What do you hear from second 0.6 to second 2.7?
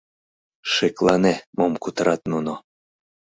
—Шеклане, мом кутырат нуно.